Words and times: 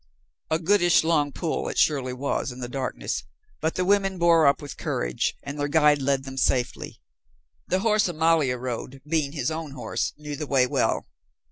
A 0.49 0.57
goodish 0.57 1.03
long 1.03 1.31
pull 1.31 1.69
it 1.69 1.77
surely 1.77 2.11
was, 2.11 2.51
in 2.51 2.59
the 2.59 2.67
darkness, 2.67 3.23
but 3.59 3.75
the 3.75 3.85
women 3.85 4.17
bore 4.17 4.47
up 4.47 4.59
with 4.59 4.75
courage, 4.75 5.35
and 5.43 5.59
their 5.59 5.67
guide 5.67 6.01
led 6.01 6.23
them 6.23 6.37
safely. 6.37 6.99
The 7.67 7.81
horse 7.81 8.07
Amalia 8.07 8.57
rode, 8.57 9.03
being 9.07 9.33
his 9.33 9.51
own 9.51 9.73
horse, 9.73 10.13
knew 10.17 10.35
the 10.35 10.47
way 10.47 10.65
well. 10.65 11.05